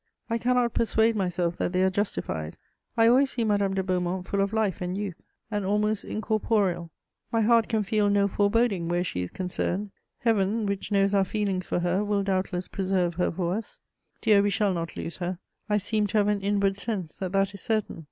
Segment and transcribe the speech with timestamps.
[0.31, 2.57] I cannot persuade myself that they are justified.
[2.97, 6.89] I always see Madame de Beaumont full of life and youth, and almost incorporeal;
[7.31, 9.91] my heart can feel no foreboding where she is concerned.
[10.17, 13.79] Heaven, which knows our feelings for her, will doubtless preserve her for us.
[14.21, 15.37] Dear, we shall not lose her;
[15.69, 17.99] I seem to have an inward sense that that is certain.